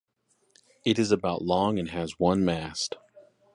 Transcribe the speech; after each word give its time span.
It 0.83 0.97
is 0.97 1.11
about 1.11 1.43
long 1.43 1.77
and 1.77 1.91
has 1.91 2.17
one 2.19 2.43
mast. 2.43 2.95